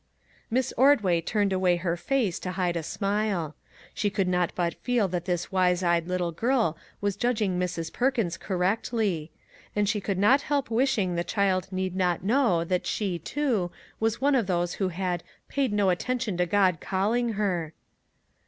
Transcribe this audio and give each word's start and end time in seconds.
Miss 0.49 0.73
Ordway 0.77 1.21
turned 1.21 1.53
away 1.53 1.75
her 1.75 1.95
face 1.95 2.39
to 2.39 2.53
hide 2.53 2.75
a 2.75 2.81
smile. 2.81 3.55
She 3.93 4.09
could 4.09 4.27
not 4.27 4.51
but 4.55 4.73
feel 4.83 5.07
that 5.09 5.25
the 5.25 5.47
wise 5.51 5.83
eyed 5.83 6.07
little 6.07 6.31
girl 6.31 6.75
was 7.01 7.15
judging 7.15 7.59
Mrs. 7.59 7.93
Perkins 7.93 8.35
cor 8.35 8.57
rectly; 8.57 9.29
and 9.75 9.87
she 9.87 10.01
could 10.01 10.17
not 10.17 10.41
help 10.41 10.71
wishing 10.71 11.13
the 11.13 11.23
child 11.23 11.67
need 11.71 11.95
not 11.95 12.23
know 12.23 12.63
that 12.63 12.87
she, 12.87 13.19
too, 13.19 13.69
was 13.99 14.19
one 14.19 14.33
of 14.33 14.47
those 14.47 14.73
who 14.81 14.87
had" 14.89 15.21
paid 15.49 15.71
no 15.71 15.91
attention 15.91 16.35
to 16.37 16.47
God 16.47 16.79
calling 16.81 17.33
her." 17.33 17.75